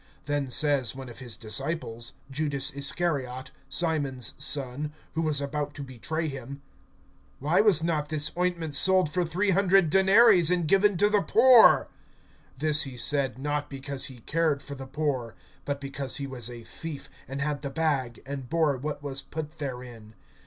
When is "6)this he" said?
12.59-12.97